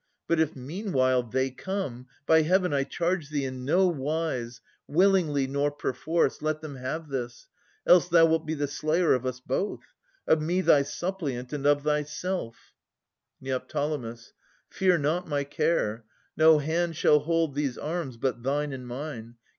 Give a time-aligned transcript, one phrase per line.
[0.27, 5.69] But if meanwhile They come,— by Heaven I charge thee, in no wise, Willingly nor
[5.69, 7.47] perforce, let them have this!
[7.85, 9.83] Else thou wilt be the slayer of us both;
[10.25, 12.73] Of me thy suppliant, and of thyself
[13.39, 13.61] Neo.
[14.71, 16.03] Fear not my care.
[16.35, 19.35] No hand shall hold these aiins But thine and mine.